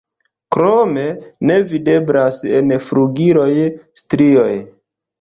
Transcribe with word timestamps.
Krome 0.53 1.03
ne 1.51 1.59
videblas 1.73 2.41
en 2.63 2.75
flugiloj 2.89 3.49
strioj. 4.05 4.53